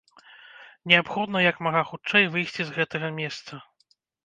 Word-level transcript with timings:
Неабходна 0.91 1.43
як 1.51 1.61
мага 1.67 1.83
хутчэй 1.91 2.25
выйсці 2.33 2.61
з 2.73 2.81
гэтага 2.81 3.15
месца. 3.21 3.63